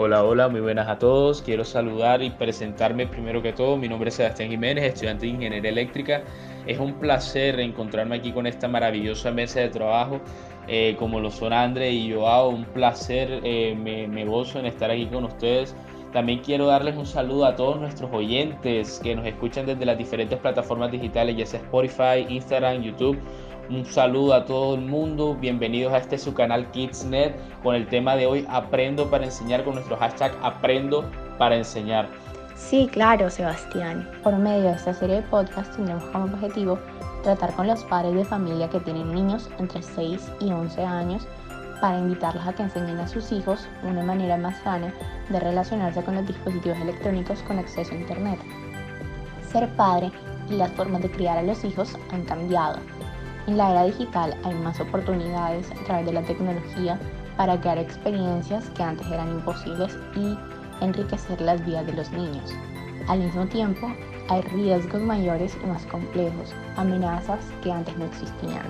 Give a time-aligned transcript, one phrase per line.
[0.00, 1.42] Hola, hola, muy buenas a todos.
[1.42, 3.76] Quiero saludar y presentarme primero que todo.
[3.76, 6.22] Mi nombre es Sebastián Jiménez, estudiante de Ingeniería Eléctrica.
[6.68, 10.20] Es un placer encontrarme aquí con esta maravillosa mesa de trabajo,
[10.68, 12.50] eh, como lo son André y Joao.
[12.50, 15.74] Un placer, eh, me, me gozo en estar aquí con ustedes.
[16.12, 20.38] También quiero darles un saludo a todos nuestros oyentes que nos escuchan desde las diferentes
[20.38, 23.18] plataformas digitales, ya sea Spotify, Instagram, YouTube.
[23.70, 28.16] Un saludo a todo el mundo, bienvenidos a este su canal KidsNet con el tema
[28.16, 31.04] de hoy Aprendo para enseñar con nuestro hashtag Aprendo
[31.36, 32.08] para enseñar.
[32.56, 34.10] Sí, claro, Sebastián.
[34.22, 36.78] Por medio de esta serie de podcasts tendremos como objetivo
[37.22, 41.28] tratar con los padres de familia que tienen niños entre 6 y 11 años
[41.82, 44.94] para invitarlos a que enseñen a sus hijos una manera más sana
[45.28, 48.40] de relacionarse con los dispositivos electrónicos con acceso a Internet.
[49.52, 50.10] Ser padre
[50.48, 52.78] y las formas de criar a los hijos han cambiado
[53.48, 57.00] en la era digital hay más oportunidades a través de la tecnología
[57.38, 60.36] para crear experiencias que antes eran imposibles y
[60.84, 62.52] enriquecer las vidas de los niños.
[63.08, 63.90] Al mismo tiempo,
[64.28, 68.66] hay riesgos mayores y más complejos, amenazas que antes no existían.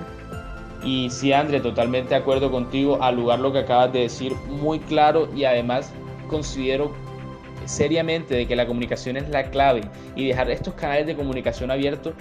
[0.81, 4.79] Y sí, André, totalmente de acuerdo contigo, al lugar lo que acabas de decir, muy
[4.79, 5.91] claro y además
[6.29, 6.93] considero
[7.69, 9.81] seriamente de que la comunicación es la clave
[10.15, 12.13] y dejar estos canales de comunicación abiertos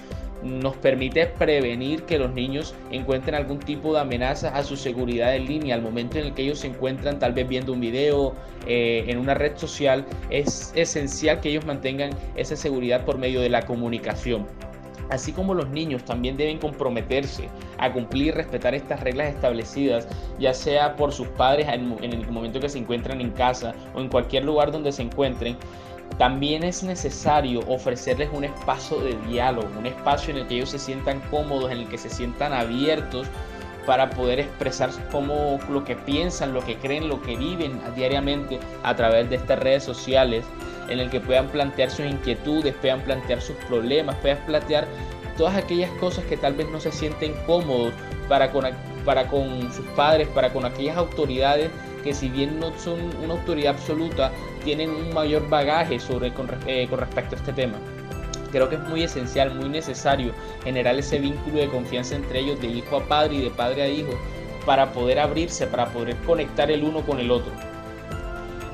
[0.43, 5.47] nos permite prevenir que los niños encuentren algún tipo de amenaza a su seguridad en
[5.47, 5.75] línea.
[5.75, 8.35] Al momento en el que ellos se encuentran tal vez viendo un video
[8.67, 13.49] eh, en una red social, es esencial que ellos mantengan esa seguridad por medio de
[13.49, 14.47] la comunicación.
[15.11, 20.07] Así como los niños también deben comprometerse a cumplir y respetar estas reglas establecidas,
[20.39, 24.09] ya sea por sus padres en el momento que se encuentran en casa o en
[24.09, 25.57] cualquier lugar donde se encuentren,
[26.17, 30.79] también es necesario ofrecerles un espacio de diálogo, un espacio en el que ellos se
[30.79, 33.29] sientan cómodos, en el que se sientan abiertos
[33.89, 38.95] para poder expresar cómo lo que piensan, lo que creen, lo que viven diariamente a
[38.95, 40.45] través de estas redes sociales,
[40.91, 44.87] en el que puedan plantear sus inquietudes, puedan plantear sus problemas, puedan plantear
[45.39, 47.95] todas aquellas cosas que tal vez no se sienten cómodos
[48.29, 48.67] para con,
[49.07, 51.71] para con sus padres, para con aquellas autoridades
[52.05, 54.33] que si bien no son una autoridad absoluta,
[54.65, 57.79] tienen un mayor bagaje sobre, con, eh, con respecto a este tema.
[58.51, 60.33] Creo que es muy esencial, muy necesario
[60.65, 63.89] generar ese vínculo de confianza entre ellos, de hijo a padre y de padre a
[63.89, 64.13] hijo,
[64.65, 67.53] para poder abrirse, para poder conectar el uno con el otro.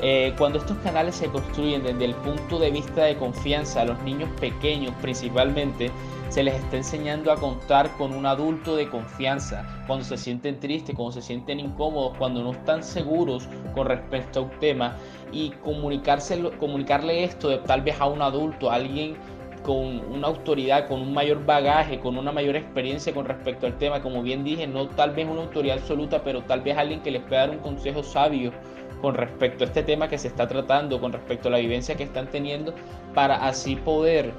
[0.06, 3.98] Eh, cuando estos canales se construyen desde el punto de vista de confianza a los
[4.02, 5.90] niños pequeños principalmente,
[6.28, 10.94] se les está enseñando a contar con un adulto de confianza cuando se sienten tristes,
[10.94, 14.96] cuando se sienten incómodos, cuando no están seguros con respecto a un tema
[15.32, 19.16] y comunicarle esto de, tal vez a un adulto, a alguien
[19.64, 24.02] con una autoridad, con un mayor bagaje, con una mayor experiencia con respecto al tema.
[24.02, 27.22] Como bien dije, no tal vez una autoridad absoluta, pero tal vez alguien que les
[27.22, 28.52] pueda dar un consejo sabio
[29.00, 32.04] con respecto a este tema que se está tratando, con respecto a la vivencia que
[32.04, 32.74] están teniendo,
[33.14, 34.32] para así poder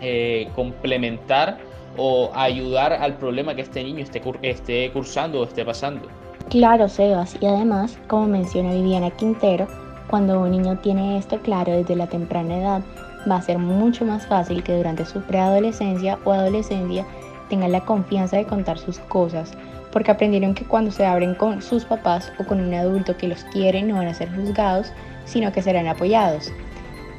[0.00, 1.58] eh, complementar
[1.96, 6.08] o ayudar al problema que este niño esté, esté cursando o esté pasando.
[6.50, 9.66] Claro, Sebas, y además, como menciona Viviana Quintero,
[10.08, 12.82] cuando un niño tiene esto claro desde la temprana edad,
[13.28, 17.06] va a ser mucho más fácil que durante su preadolescencia o adolescencia
[17.48, 19.52] tenga la confianza de contar sus cosas,
[19.92, 23.44] porque aprendieron que cuando se abren con sus papás o con un adulto que los
[23.44, 24.92] quiere no van a ser juzgados,
[25.24, 26.52] sino que serán apoyados.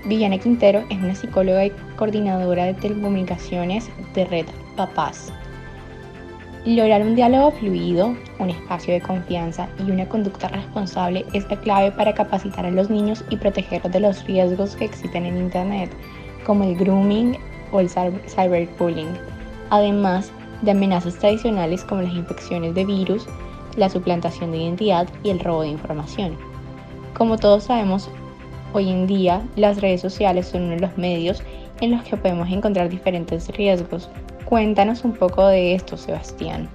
[0.06, 4.46] Viviana Quintero es una psicóloga y coordinadora de telecomunicaciones de Red
[4.76, 5.34] Papás.
[6.76, 11.94] Lograr un diálogo fluido, un espacio de confianza y una conducta responsable es la clave
[11.94, 15.90] para capacitar a los niños y protegerlos de los riesgos que existen en Internet,
[16.46, 17.38] como el grooming
[17.72, 19.18] o el cyberbullying.
[19.70, 20.30] Además,
[20.62, 23.28] de amenazas tradicionales como las infecciones de virus,
[23.78, 26.36] la suplantación de identidad y el robo de información.
[27.14, 28.10] Como todos sabemos,
[28.74, 31.42] hoy en día las redes sociales son uno de los medios
[31.80, 34.10] en los que podemos encontrar diferentes riesgos.
[34.48, 36.70] Cuéntanos un poco de esto, Sebastián.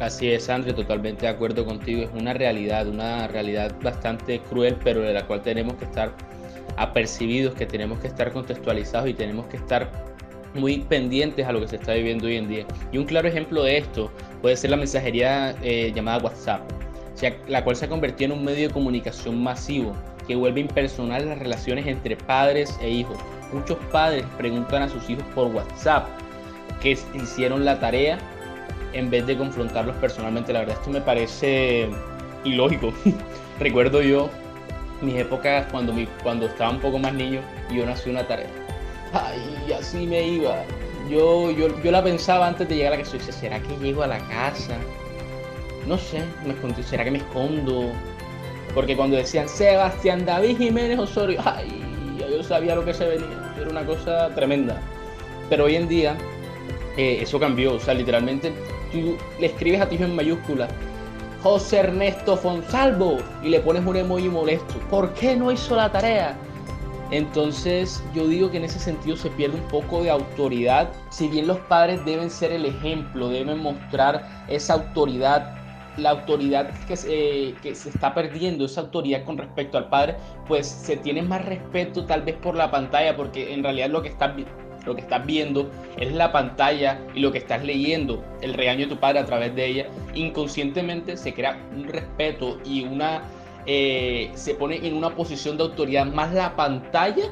[0.00, 2.02] Así es, André, totalmente de acuerdo contigo.
[2.02, 6.12] Es una realidad, una realidad bastante cruel, pero de la cual tenemos que estar
[6.76, 9.90] apercibidos, que tenemos que estar contextualizados y tenemos que estar
[10.54, 12.66] muy pendientes a lo que se está viviendo hoy en día.
[12.92, 14.12] Y un claro ejemplo de esto
[14.42, 16.60] puede ser la mensajería eh, llamada WhatsApp,
[17.48, 19.94] la cual se ha convertido en un medio de comunicación masivo
[20.26, 23.16] que vuelve impersonal las relaciones entre padres e hijos.
[23.52, 26.06] Muchos padres preguntan a sus hijos por WhatsApp
[26.80, 28.18] que hicieron la tarea
[28.92, 30.52] en vez de confrontarlos personalmente.
[30.52, 31.88] La verdad esto me parece
[32.44, 32.92] ilógico.
[33.60, 34.30] Recuerdo yo
[35.00, 37.40] mis épocas cuando, mi, cuando estaba un poco más niño
[37.70, 38.48] y yo no hacía una tarea
[39.12, 40.64] Ay, así me iba.
[41.08, 43.16] Yo, yo, yo la pensaba antes de llegar a la casa.
[43.16, 44.76] Dice, ¿será que llego a la casa?
[45.86, 47.90] No sé, me ¿será que me escondo?
[48.74, 51.77] Porque cuando decían Sebastián David Jiménez Osorio, ay, yo
[52.48, 54.80] sabía lo que se venía, era una cosa tremenda.
[55.48, 56.16] Pero hoy en día
[56.96, 58.52] eh, eso cambió, o sea, literalmente
[58.90, 60.68] tú le escribes a ti en mayúscula
[61.42, 64.74] José Ernesto Fonsalvo y le pones un emoji molesto.
[64.90, 66.36] ¿Por qué no hizo la tarea?
[67.10, 70.90] Entonces yo digo que en ese sentido se pierde un poco de autoridad.
[71.10, 75.57] Si bien los padres deben ser el ejemplo, deben mostrar esa autoridad,
[75.98, 80.16] la autoridad que se, que se está perdiendo, esa autoridad con respecto al padre,
[80.46, 84.08] pues se tiene más respeto tal vez por la pantalla, porque en realidad lo que
[84.08, 84.34] está
[84.86, 88.94] lo que estás viendo es la pantalla y lo que estás leyendo, el regaño de
[88.94, 93.22] tu padre a través de ella, inconscientemente se crea un respeto y una
[93.66, 97.24] eh, se pone en una posición de autoridad más la pantalla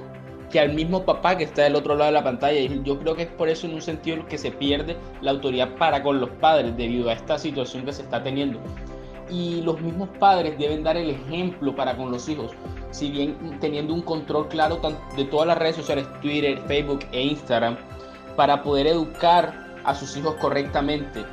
[0.50, 2.58] que al mismo papá que está del otro lado de la pantalla.
[2.58, 5.74] Y yo creo que es por eso en un sentido que se pierde la autoridad
[5.76, 8.58] para con los padres debido a esta situación que se está teniendo.
[9.28, 12.52] Y los mismos padres deben dar el ejemplo para con los hijos
[12.96, 14.80] si bien teniendo un control claro
[15.16, 17.76] de todas las redes sociales, Twitter, Facebook e Instagram,
[18.36, 21.24] para poder educar a sus hijos correctamente,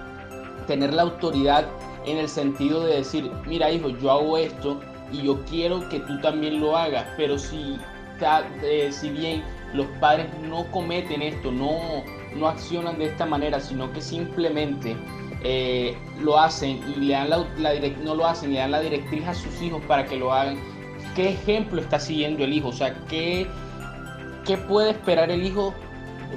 [0.67, 1.65] tener la autoridad
[2.05, 4.79] en el sentido de decir, mira hijo, yo hago esto
[5.11, 7.77] y yo quiero que tú también lo hagas, pero si,
[8.63, 9.43] eh, si bien
[9.73, 12.03] los padres no cometen esto, no,
[12.35, 14.95] no accionan de esta manera, sino que simplemente
[15.43, 17.45] eh, lo hacen y le dan la,
[18.03, 20.57] no lo hacen, le dan la directriz a sus hijos para que lo hagan,
[21.15, 23.47] qué ejemplo está siguiendo el hijo, o sea, qué,
[24.45, 25.73] qué puede esperar el hijo,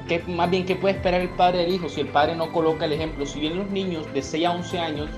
[0.09, 2.85] qué, más bien qué puede esperar el padre del hijo si el padre no coloca
[2.85, 3.27] el ejemplo.
[3.27, 5.09] Si bien los niños de 6 a 11 años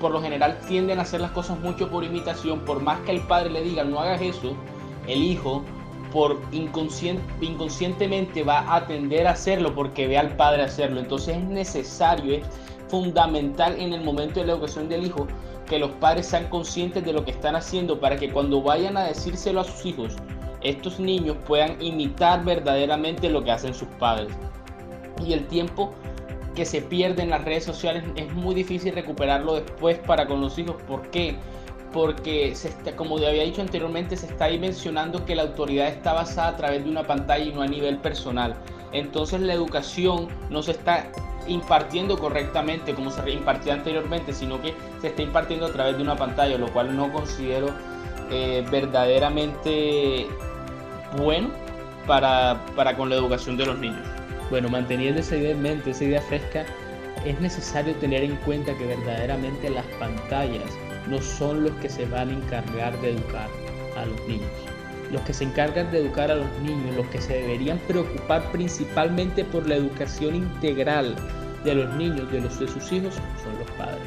[0.00, 3.20] por lo general tienden a hacer las cosas mucho por imitación, por más que el
[3.20, 4.56] padre le diga no hagas eso,
[5.06, 5.64] el hijo
[6.12, 11.00] por inconscientemente va a tender a hacerlo porque ve al padre hacerlo.
[11.00, 12.44] Entonces es necesario, es
[12.88, 15.26] fundamental en el momento de la educación del hijo
[15.66, 19.04] que los padres sean conscientes de lo que están haciendo para que cuando vayan a
[19.04, 20.16] decírselo a sus hijos,
[20.62, 24.32] estos niños puedan imitar verdaderamente lo que hacen sus padres.
[25.24, 25.92] Y el tiempo
[26.54, 30.58] que se pierde en las redes sociales es muy difícil recuperarlo después para con los
[30.58, 30.76] hijos.
[30.88, 31.36] ¿Por qué?
[31.92, 36.12] Porque, se está, como había dicho anteriormente, se está ahí mencionando que la autoridad está
[36.12, 38.54] basada a través de una pantalla y no a nivel personal.
[38.92, 41.06] Entonces la educación no se está
[41.46, 46.16] impartiendo correctamente como se impartía anteriormente, sino que se está impartiendo a través de una
[46.16, 47.68] pantalla, lo cual no considero
[48.30, 50.26] eh, verdaderamente
[51.16, 51.50] bueno
[52.06, 54.06] para, para con la educación de los niños.
[54.50, 56.64] Bueno, manteniendo esa idea en mente, esa idea fresca,
[57.24, 60.64] es necesario tener en cuenta que verdaderamente las pantallas
[61.08, 63.48] no son los que se van a encargar de educar
[63.96, 64.50] a los niños.
[65.10, 69.44] Los que se encargan de educar a los niños, los que se deberían preocupar principalmente
[69.44, 71.16] por la educación integral
[71.64, 74.02] de los niños, de, los, de sus hijos, son los padres.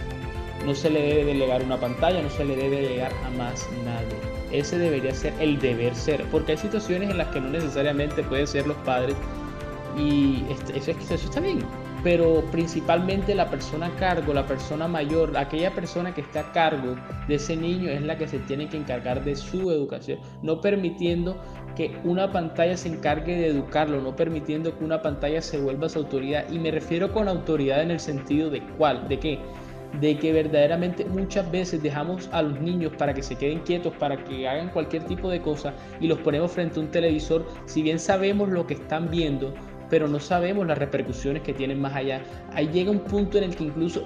[0.66, 4.16] No se le debe delegar una pantalla, no se le debe delegar a más nadie.
[4.52, 8.46] Ese debería ser el deber ser, porque hay situaciones en las que no necesariamente pueden
[8.46, 9.16] ser los padres
[9.98, 11.60] y eso, eso está bien,
[12.04, 16.96] pero principalmente la persona a cargo, la persona mayor, aquella persona que está a cargo
[17.28, 21.38] de ese niño es la que se tiene que encargar de su educación, no permitiendo
[21.76, 26.00] que una pantalla se encargue de educarlo, no permitiendo que una pantalla se vuelva su
[26.00, 26.50] autoridad.
[26.50, 29.40] Y me refiero con autoridad en el sentido de cuál, de qué,
[30.00, 34.24] de que verdaderamente muchas veces dejamos a los niños para que se queden quietos, para
[34.24, 38.00] que hagan cualquier tipo de cosa y los ponemos frente a un televisor, si bien
[38.00, 39.54] sabemos lo que están viendo,
[39.92, 42.24] pero no sabemos las repercusiones que tienen más allá.
[42.54, 44.04] Ahí llega un punto en el que incluso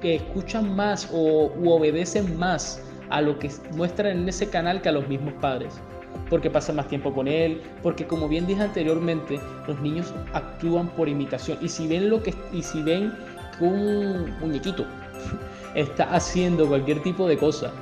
[0.00, 4.92] que escuchan más o obedecen más a lo que muestran en ese canal que a
[4.92, 5.80] los mismos padres
[6.28, 11.08] porque pasan más tiempo con él, porque como bien dije anteriormente, los niños actúan por
[11.08, 13.12] imitación y si ven lo que y si ven
[13.58, 14.86] que un muñequito
[15.74, 17.72] está haciendo cualquier tipo de cosa,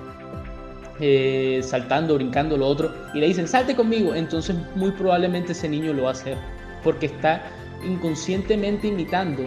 [1.01, 5.93] eh, saltando, brincando lo otro, y le dicen salte conmigo, entonces muy probablemente ese niño
[5.93, 6.39] lo va a hacer,
[6.83, 7.51] porque está
[7.87, 9.45] inconscientemente imitando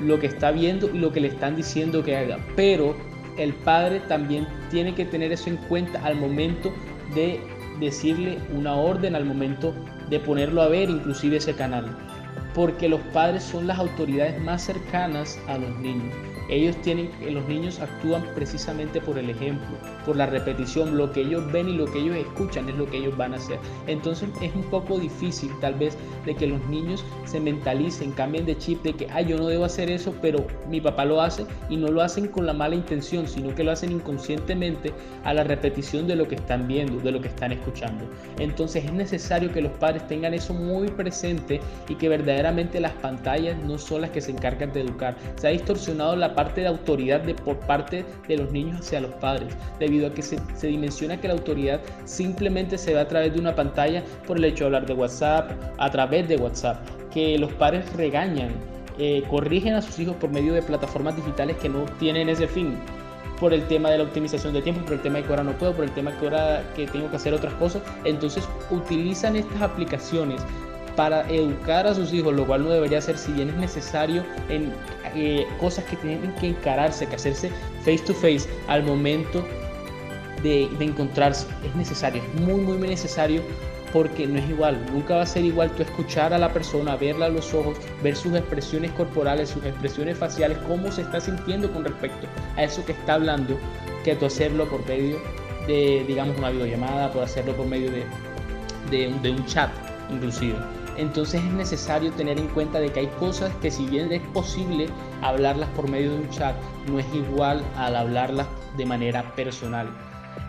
[0.00, 2.38] lo que está viendo y lo que le están diciendo que haga.
[2.56, 2.94] Pero
[3.36, 6.72] el padre también tiene que tener eso en cuenta al momento
[7.14, 7.40] de
[7.80, 9.74] decirle una orden al momento
[10.08, 11.96] de ponerlo a ver inclusive ese canal.
[12.54, 16.14] Porque los padres son las autoridades más cercanas a los niños.
[16.48, 21.50] Ellos tienen, los niños actúan precisamente por el ejemplo, por la repetición, lo que ellos
[21.50, 23.58] ven y lo que ellos escuchan es lo que ellos van a hacer.
[23.86, 28.58] Entonces es un poco difícil tal vez de que los niños se mentalicen, cambien de
[28.58, 31.76] chip de que, ay, yo no debo hacer eso, pero mi papá lo hace y
[31.76, 34.92] no lo hacen con la mala intención, sino que lo hacen inconscientemente
[35.24, 38.04] a la repetición de lo que están viendo, de lo que están escuchando.
[38.38, 42.08] Entonces es necesario que los padres tengan eso muy presente y que
[42.42, 45.14] verdaderamente las pantallas no son las que se encargan de educar.
[45.36, 49.12] Se ha distorsionado la parte de autoridad de, por parte de los niños hacia los
[49.14, 53.32] padres, debido a que se, se dimensiona que la autoridad simplemente se ve a través
[53.32, 57.38] de una pantalla por el hecho de hablar de WhatsApp, a través de WhatsApp, que
[57.38, 58.50] los padres regañan,
[58.98, 62.76] eh, corrigen a sus hijos por medio de plataformas digitales que no tienen ese fin
[63.38, 65.52] por el tema de la optimización de tiempo, por el tema de que ahora no
[65.52, 67.82] puedo, por el tema que ahora que tengo que hacer otras cosas.
[68.04, 70.40] Entonces utilizan estas aplicaciones
[70.96, 74.72] para educar a sus hijos, lo cual no debería ser si bien es necesario en
[75.14, 77.50] eh, cosas que tienen que encararse, que hacerse
[77.84, 79.44] face to face al momento
[80.42, 81.46] de, encontrarse.
[81.64, 83.42] Es necesario, es muy, muy necesario
[83.92, 87.26] porque no es igual, nunca va a ser igual tú escuchar a la persona, verla
[87.26, 91.84] a los ojos, ver sus expresiones corporales, sus expresiones faciales, cómo se está sintiendo con
[91.84, 93.58] respecto a eso que está hablando,
[94.02, 95.20] que tú hacerlo por medio
[95.66, 98.04] de, digamos, una videollamada, por hacerlo por medio de,
[98.90, 99.70] de, de un chat,
[100.10, 100.56] inclusive.
[100.96, 104.86] Entonces es necesario tener en cuenta de que hay cosas que si bien es posible
[105.22, 106.54] hablarlas por medio de un chat,
[106.90, 108.46] no es igual al hablarlas
[108.76, 109.88] de manera personal.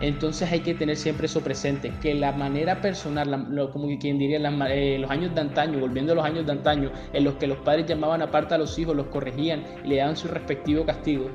[0.00, 4.98] Entonces hay que tener siempre eso presente, que la manera personal, como quien diría, eh,
[4.98, 7.86] los años de antaño, volviendo a los años de antaño, en los que los padres
[7.86, 11.30] llamaban aparte a los hijos, los corregían y le daban su respectivo castigo,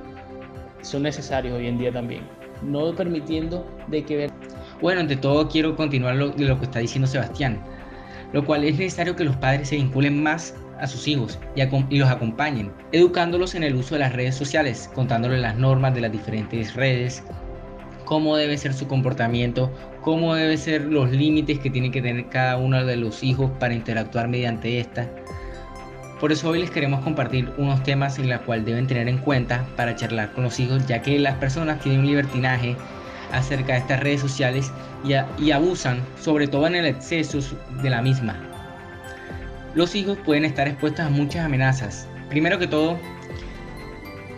[0.82, 2.28] son necesarios hoy en día también.
[2.62, 4.30] No permitiendo de que...
[4.82, 7.62] Bueno, ante todo quiero continuar lo que está diciendo Sebastián,
[8.34, 12.10] lo cual es necesario que los padres se vinculen más a sus hijos y, los
[12.10, 16.74] acompañen, educándolos en el uso de las redes sociales, contándoles las normas de las diferentes
[16.76, 17.24] redes,
[18.06, 19.72] cómo debe ser su comportamiento,
[20.02, 23.74] cómo deben ser los límites que tiene que tener cada uno de los hijos para
[23.74, 25.10] interactuar mediante esta.
[26.20, 29.66] Por eso hoy les queremos compartir unos temas en los cuales deben tener en cuenta
[29.78, 32.76] para charlar con los hijos, ya que las personas tienen un libertinaje
[33.32, 34.72] acerca de estas redes sociales
[35.04, 37.40] y, abusan, sobre todo en el exceso
[37.82, 38.36] de la misma.
[39.76, 42.08] Los hijos pueden estar expuestos a muchas amenazas.
[42.30, 43.00] Primero que todo,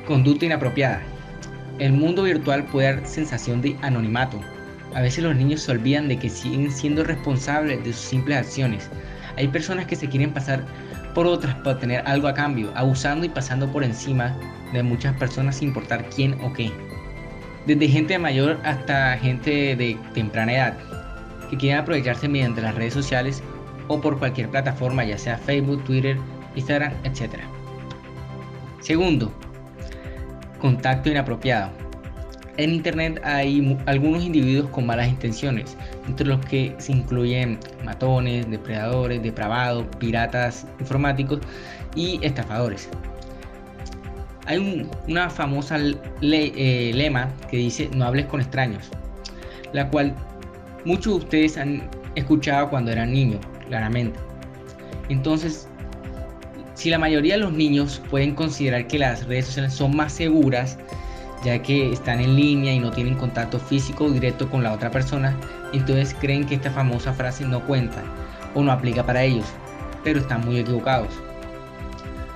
[0.06, 1.02] conducta inapropiada,
[1.80, 4.40] el mundo virtual puede dar sensación de anonimato.
[4.94, 8.90] A veces los niños se olvidan de que siguen siendo responsables de sus simples acciones.
[9.38, 10.64] Hay personas que se quieren pasar
[11.16, 14.38] por otras para tener algo a cambio, abusando y pasando por encima
[14.74, 16.72] de muchas personas sin importar quién o qué.
[17.66, 20.78] Desde gente mayor hasta gente de temprana edad,
[21.50, 23.44] que quieren aprovecharse mediante las redes sociales
[23.88, 26.18] o por cualquier plataforma, ya sea Facebook, Twitter,
[26.56, 27.40] Instagram, etc.
[28.80, 29.32] Segundo,
[30.60, 31.72] contacto inapropiado.
[32.58, 35.78] En Internet hay algunos individuos con malas intenciones,
[36.08, 41.40] entre los que se incluyen matones, depredadores, depravados, piratas informáticos
[41.96, 42.90] y estafadores.
[44.46, 45.78] Hay una famosa
[46.22, 48.90] eh, lema que dice no hables con extraños,
[49.74, 50.16] la cual
[50.86, 54.20] muchos de ustedes han escuchado cuando eran niños, claramente.
[55.10, 55.68] Entonces,
[56.74, 60.78] si la mayoría de los niños pueden considerar que las redes sociales son más seguras,
[61.44, 65.36] ya que están en línea y no tienen contacto físico directo con la otra persona,
[65.74, 68.04] entonces creen que esta famosa frase no cuenta
[68.56, 69.46] o no aplica para ellos,
[70.04, 71.14] pero están muy equivocados.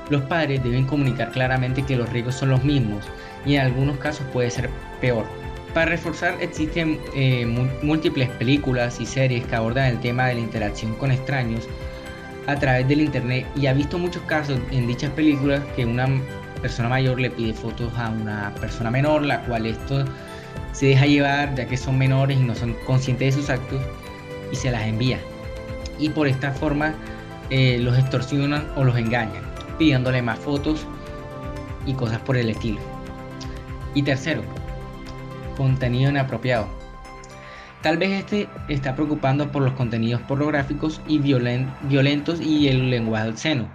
[0.10, 3.06] Los padres deben comunicar claramente que los riesgos son los mismos
[3.46, 4.70] y en algunos casos puede ser
[5.02, 5.26] peor.
[5.74, 7.46] Para reforzar existen eh,
[7.82, 11.68] múltiples películas y series que abordan el tema de la interacción con extraños
[12.48, 16.08] a través del internet y ha visto muchos casos en dichas películas que una
[16.62, 20.06] persona mayor le pide fotos a una persona menor, la cual esto
[20.72, 23.82] se deja llevar ya que son menores y no son conscientes de sus actos
[24.52, 25.20] y se las envía.
[26.00, 26.94] Y por esta forma
[27.50, 29.44] eh, los extorsionan o los engañan,
[29.78, 30.86] pidiéndole más fotos
[31.86, 32.80] y cosas por el estilo.
[33.94, 34.42] Y tercero,
[35.58, 36.68] contenido inapropiado
[37.86, 43.70] Tal vez este está preocupando por los contenidos pornográficos y violentos y el lenguaje obsceno.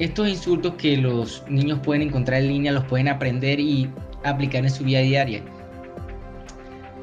[0.00, 3.88] Estos insultos que los niños pueden encontrar en línea los pueden aprender y
[4.24, 5.44] aplicar en su vida diaria.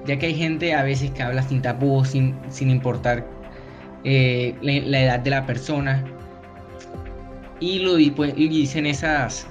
[0.05, 3.25] Ya que hay gente a veces que habla sin tapujos, sin, importar
[4.03, 6.03] eh, la, edad de la persona.
[7.59, 9.47] Y, lo, pues, y dicen esas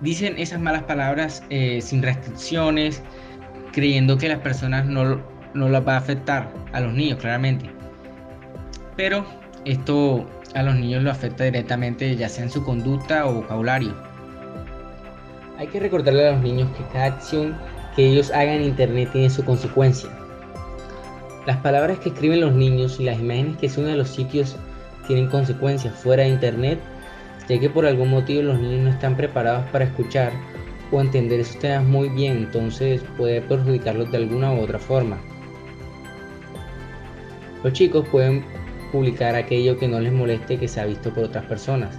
[0.00, 3.02] dicen esas malas palabras eh, sin restricciones,
[3.72, 5.20] creyendo que las personas no,
[5.54, 7.70] no las va a afectar a los niños, claramente.
[8.96, 9.24] Pero
[9.64, 13.94] esto a los niños lo afecta directamente, ya sea en su conducta o vocabulario.
[15.58, 17.56] Hay que recordarle a los niños que cada acción
[17.94, 20.08] que ellos hagan en internet tiene su consecuencia.
[21.46, 24.56] Las palabras que escriben los niños y las imágenes que suben a los sitios
[25.10, 26.78] tienen consecuencias fuera de internet,
[27.48, 30.30] ya que por algún motivo los niños no están preparados para escuchar
[30.92, 35.18] o entender esos temas muy bien, entonces puede perjudicarlos de alguna u otra forma.
[37.64, 38.44] Los chicos pueden
[38.92, 41.98] publicar aquello que no les moleste que se ha visto por otras personas.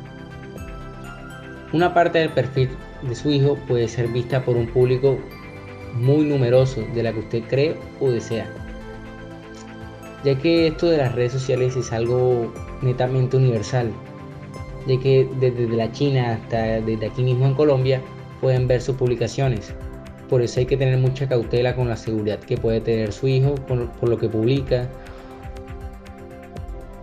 [1.73, 2.69] Una parte del perfil
[3.01, 5.19] de su hijo puede ser vista por un público
[5.95, 8.49] muy numeroso de la que usted cree o desea.
[10.23, 13.91] Ya que esto de las redes sociales es algo netamente universal,
[14.87, 18.01] ya que desde la China hasta desde aquí mismo en Colombia
[18.39, 19.73] pueden ver sus publicaciones.
[20.29, 23.55] Por eso hay que tener mucha cautela con la seguridad que puede tener su hijo
[23.55, 24.87] por, lo que publica.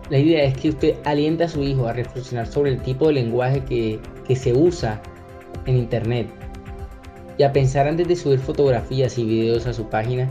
[0.09, 3.13] La idea es que usted alienta a su hijo a reflexionar sobre el tipo de
[3.13, 4.99] lenguaje que, que se usa
[5.67, 6.27] en Internet
[7.37, 10.29] y a pensar antes de subir fotografías y videos a su página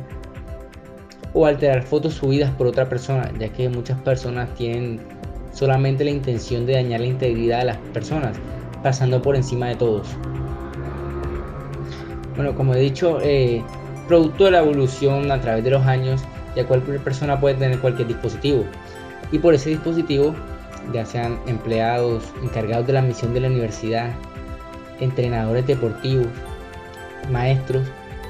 [1.32, 5.00] o alterar fotos subidas por otra persona, ya que muchas personas tienen
[5.58, 8.36] solamente la intención de dañar la integridad de las personas,
[8.82, 10.06] pasando por encima de todos.
[12.36, 13.60] Bueno, como he dicho, eh,
[14.06, 16.22] producto de la evolución a través de los años,
[16.54, 18.64] ya cualquier persona puede tener cualquier dispositivo.
[19.32, 20.32] Y por ese dispositivo,
[20.92, 24.10] ya sean empleados, encargados de la misión de la universidad,
[25.00, 26.28] entrenadores deportivos,
[27.32, 27.82] maestros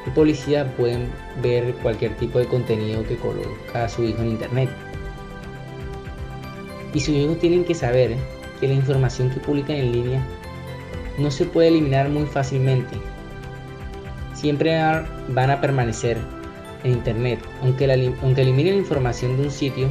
[0.07, 1.11] y policías pueden
[1.43, 4.71] ver cualquier tipo de contenido que coloca su hijo en internet.
[6.95, 8.17] Y sus hijos tienen que saber
[8.61, 10.27] que la información que publican en línea
[11.19, 12.97] no se puede eliminar muy fácilmente.
[14.35, 14.79] Siempre
[15.29, 16.17] van a permanecer
[16.85, 17.41] en Internet.
[17.63, 19.91] Aunque, aunque eliminen la información de un sitio,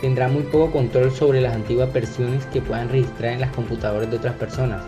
[0.00, 4.16] tendrá muy poco control sobre las antiguas versiones que puedan registrar en las computadoras de
[4.16, 4.82] otras personas,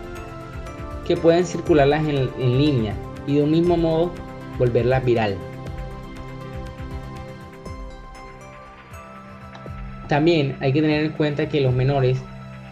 [1.05, 2.95] que pueden circularlas en, en línea
[3.27, 4.11] y de un mismo modo
[4.57, 5.37] volverlas viral.
[10.11, 12.21] También hay que tener en cuenta que los menores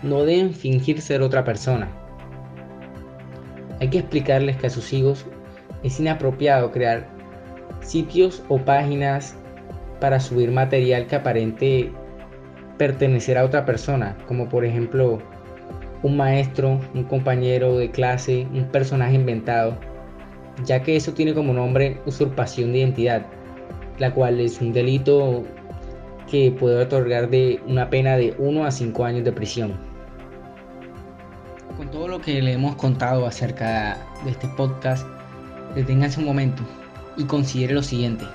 [0.03, 1.87] no deben fingir ser otra persona.
[3.79, 5.25] Hay que explicarles que a sus hijos
[5.81, 7.07] es inapropiado crear
[7.79, 9.37] sitios o páginas
[10.01, 11.93] para subir material que aparente
[12.77, 15.19] pertenecer a otra persona, como por ejemplo
[16.03, 19.77] un maestro, un compañero de clase, un personaje inventado,
[20.65, 23.25] ya que eso tiene como nombre usurpación de identidad,
[23.97, 25.45] la cual es un delito
[26.29, 29.73] que puede otorgar de una pena de 1 a 5 años de prisión.
[31.77, 35.07] Con todo lo que le hemos contado acerca de este podcast,
[35.75, 36.63] deténgase un momento
[37.17, 38.25] y considere lo siguiente.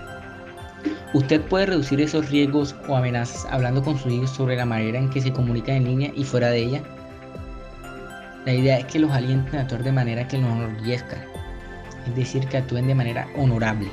[1.15, 5.11] Usted puede reducir esos riesgos o amenazas hablando con su hijo sobre la manera en
[5.11, 6.83] que se comunica en línea y fuera de ella.
[8.45, 11.25] La idea es que los alienten a actuar de manera que los enorgullezca,
[12.07, 13.89] es decir, que actúen de manera honorable.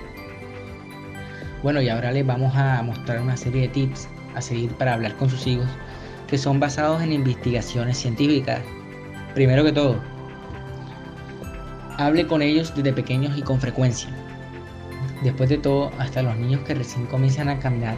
[1.64, 5.16] Bueno, y ahora les vamos a mostrar una serie de tips a seguir para hablar
[5.18, 5.68] con sus hijos
[6.28, 8.62] que son basados en investigaciones científicas.
[9.36, 10.00] Primero que todo,
[11.98, 14.10] hable con ellos desde pequeños y con frecuencia.
[15.24, 17.96] Después de todo, hasta los niños que recién comienzan a caminar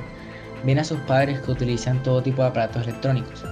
[0.66, 3.46] ven a sus padres que utilizan todo tipo de aparatos electrónicos.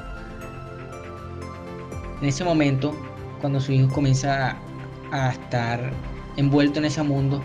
[2.21, 2.95] En ese momento,
[3.39, 4.57] cuando su hijo comienza
[5.11, 5.91] a estar
[6.37, 7.41] envuelto en ese mundo,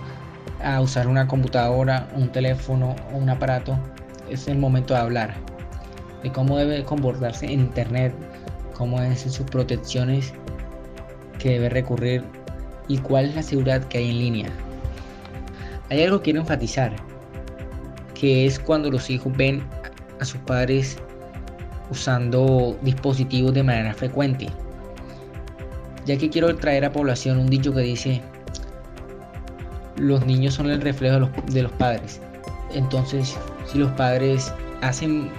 [0.63, 3.79] a usar una computadora, un teléfono o un aparato,
[4.29, 5.35] es el momento de hablar
[6.23, 8.15] de cómo debe comportarse en Internet,
[8.75, 10.33] cómo es sus protecciones
[11.39, 12.25] que debe recurrir
[12.89, 14.49] y cuál es la seguridad que hay en línea.
[15.91, 16.93] Hay algo que quiero enfatizar,
[18.15, 19.63] que es cuando los hijos ven
[20.21, 20.99] a sus padres
[21.91, 24.49] usando dispositivos de manera frecuente.
[26.07, 28.23] Ya que quiero traer a población un dicho que dice,
[29.97, 32.21] los niños son el reflejo de los, padres.
[32.75, 35.31] Entonces, si los padres hacen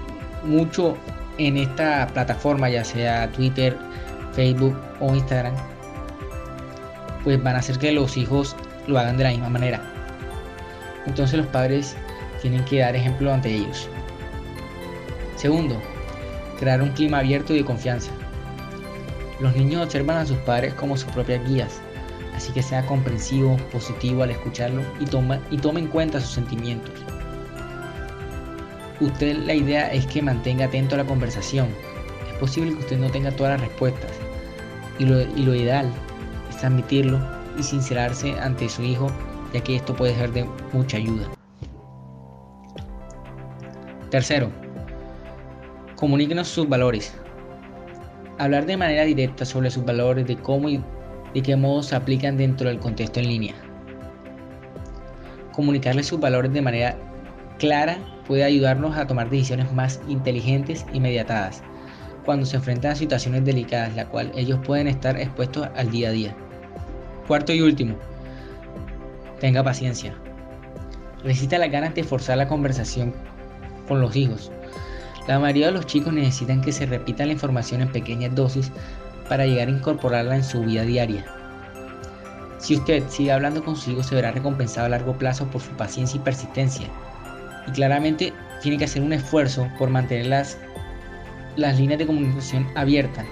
[0.43, 0.97] mucho
[1.37, 3.77] en esta plataforma, ya sea Twitter,
[4.33, 5.53] Facebook o Instagram,
[7.23, 8.55] pues van a hacer que los hijos
[8.87, 9.81] lo hagan de la misma manera.
[11.05, 11.95] Entonces los padres
[12.41, 13.89] tienen que dar ejemplo ante ellos.
[15.35, 15.79] Segundo,
[16.59, 18.11] crear un clima abierto y de confianza.
[19.39, 21.79] Los niños observan a sus padres como sus propias guías
[22.37, 26.93] Así que sea comprensivo, positivo al escucharlo y, toma, y tome en cuenta sus sentimientos.
[29.01, 31.67] Usted la idea es que mantenga atento a la conversación.
[32.31, 34.11] Es posible que usted no tenga todas las respuestas.
[34.99, 35.91] Y lo, y lo ideal
[36.47, 37.19] es admitirlo
[37.57, 39.07] y sincerarse ante su hijo,
[39.51, 41.27] ya que esto puede ser de mucha ayuda.
[44.11, 44.51] Tercero,
[45.95, 47.15] comuníquenos sus valores.
[48.37, 50.83] Hablar de manera directa sobre sus valores, de cómo y
[51.37, 53.53] de qué modo se aplican dentro del contexto en línea.
[55.51, 56.97] Comunicarles sus valores de manera
[57.59, 61.61] clara puede ayudarnos a tomar decisiones más inteligentes y mediatadas
[62.25, 66.11] cuando se enfrentan a situaciones delicadas, la cual ellos pueden estar expuestos al día a
[66.11, 66.35] día.
[67.27, 67.95] Cuarto y último,
[69.39, 70.15] tenga paciencia.
[71.23, 73.13] Necesita las ganas de forzar la conversación
[73.87, 74.51] con los hijos.
[75.27, 78.71] La mayoría de los chicos necesitan que se repita la información en pequeñas dosis
[79.27, 81.25] para llegar a incorporarla en su vida diaria.
[82.59, 85.71] Si usted sigue hablando con sus hijos, se verá recompensado a largo plazo por su
[85.71, 86.87] paciencia y persistencia.
[87.67, 90.57] Y claramente tiene que hacer un esfuerzo por mantener las,
[91.55, 93.25] las líneas de comunicación abiertas.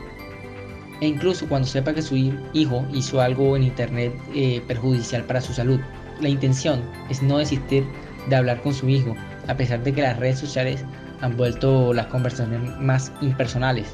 [1.01, 5.53] E incluso cuando sepa que su hijo hizo algo en internet eh, perjudicial para su
[5.53, 5.79] salud.
[6.21, 7.85] La intención es no desistir
[8.29, 9.15] de hablar con su hijo,
[9.47, 10.85] a pesar de que las redes sociales
[11.21, 13.93] han vuelto las conversaciones más impersonales.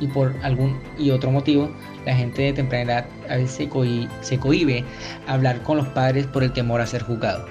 [0.00, 1.70] Y por algún y otro motivo,
[2.04, 4.84] la gente de temprana edad a veces se, cohibe, se cohibe
[5.26, 7.46] hablar con los padres por el temor a ser juzgado.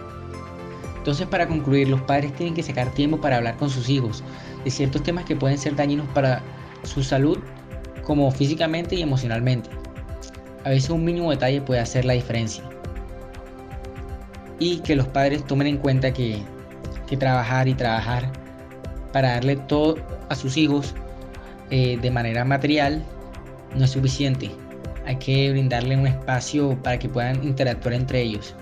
[0.98, 4.24] Entonces, para concluir, los padres tienen que sacar tiempo para hablar con sus hijos
[4.64, 6.42] de ciertos temas que pueden ser dañinos para
[6.84, 7.38] su salud,
[8.04, 9.70] como físicamente y emocionalmente.
[10.64, 12.64] A veces un mínimo detalle puede hacer la diferencia.
[14.60, 16.42] Y que los padres tomen en cuenta que,
[17.08, 18.32] que trabajar y trabajar
[19.14, 19.98] para darle todo
[20.30, 20.96] a sus hijos
[21.70, 23.04] eh, de manera material
[23.76, 24.52] no es suficiente.
[25.06, 28.56] Hay que brindarle un espacio para que puedan interactuar entre ellos.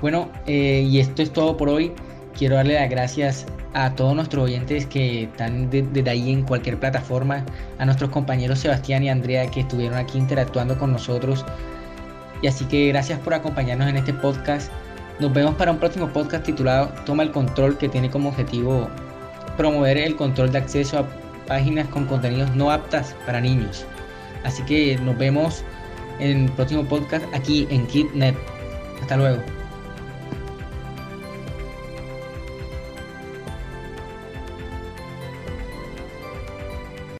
[0.00, 1.92] Bueno, eh, y esto es todo por hoy.
[2.36, 7.44] Quiero darle las gracias a todos nuestros oyentes que están desde ahí en cualquier plataforma,
[7.78, 11.44] a nuestros compañeros Sebastián y Andrea que estuvieron aquí interactuando con nosotros.
[12.40, 14.70] Y así que gracias por acompañarnos en este podcast.
[15.18, 18.88] Nos vemos para un próximo podcast titulado Toma el control que tiene como objetivo
[19.58, 21.06] promover el control de acceso a
[21.48, 23.84] páginas con contenidos no aptas para niños.
[24.44, 25.64] Así que nos vemos
[26.20, 28.36] en el próximo podcast aquí en KidNet.
[29.00, 29.57] Hasta luego.